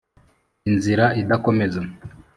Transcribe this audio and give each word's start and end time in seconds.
inzira 0.69 1.05
idakomeza 1.21 1.81